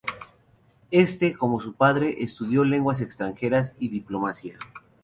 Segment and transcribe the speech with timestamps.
[0.89, 4.57] Éste, como su padre, estudió lenguas extranjeras y diplomacia.